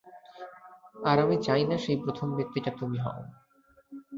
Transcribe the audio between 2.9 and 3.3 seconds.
হও।